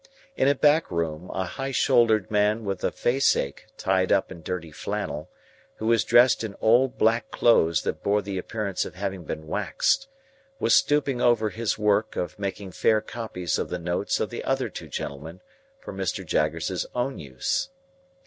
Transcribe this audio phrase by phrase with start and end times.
[0.35, 4.41] In a back room, a high shouldered man with a face ache tied up in
[4.41, 5.29] dirty flannel,
[5.75, 10.07] who was dressed in old black clothes that bore the appearance of having been waxed,
[10.59, 14.69] was stooping over his work of making fair copies of the notes of the other
[14.69, 15.39] two gentlemen,
[15.79, 16.25] for Mr.
[16.25, 17.69] Jaggers's own use.